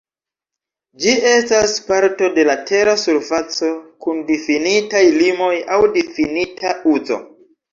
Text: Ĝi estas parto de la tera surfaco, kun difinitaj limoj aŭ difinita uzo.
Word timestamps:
Ĝi 1.03 1.11
estas 1.31 1.75
parto 1.89 2.29
de 2.39 2.45
la 2.47 2.55
tera 2.71 2.95
surfaco, 3.03 3.71
kun 4.07 4.25
difinitaj 4.31 5.05
limoj 5.21 5.53
aŭ 5.77 5.81
difinita 5.99 6.75
uzo. 6.97 7.25